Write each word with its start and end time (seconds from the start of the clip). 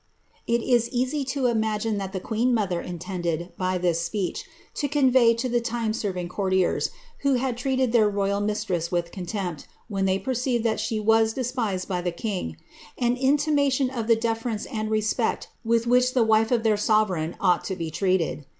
'It 0.47 0.63
is 0.63 0.89
easy 0.89 1.23
to 1.25 1.45
imagine 1.45 1.99
that 1.99 2.11
the 2.11 2.19
queen 2.19 2.55
mother 2.55 2.81
intended, 2.81 3.51
by 3.55 3.77
this 3.77 4.01
speech, 4.01 4.45
to 4.73 4.87
convey 4.87 5.35
to 5.35 5.47
the 5.47 5.61
time 5.61 5.93
serving 5.93 6.27
courtiers, 6.27 6.89
who 7.19 7.35
had 7.35 7.55
treated 7.55 7.91
their 7.91 8.09
royal 8.09 8.41
mistress 8.41 8.91
with 8.91 9.11
contempt, 9.11 9.67
when 9.89 10.05
they 10.05 10.17
perceived 10.17 10.63
that 10.63 10.79
she 10.79 10.99
wag 10.99 11.35
despised 11.35 11.87
by 11.87 12.01
the 12.01 12.11
king, 12.11 12.57
an 12.97 13.15
intimation 13.15 13.91
of 13.91 14.07
the 14.07 14.15
deference 14.15 14.65
and 14.65 14.89
res^pcct 14.89 15.45
with 15.63 15.85
^hich 15.85 16.13
the 16.15 16.23
wife 16.23 16.49
of 16.49 16.63
their 16.63 16.77
sovereign 16.77 17.35
ought 17.39 17.63
to 17.65 17.75
be 17.75 17.91
treated. 17.91 18.47